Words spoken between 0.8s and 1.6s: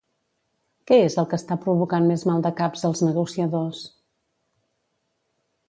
Què és el que està